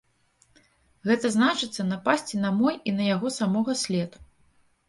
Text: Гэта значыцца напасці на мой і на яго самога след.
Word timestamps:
Гэта 1.09 1.31
значыцца 1.35 1.85
напасці 1.91 2.41
на 2.47 2.51
мой 2.59 2.75
і 2.93 2.95
на 2.97 3.03
яго 3.15 3.27
самога 3.39 3.77
след. 3.83 4.19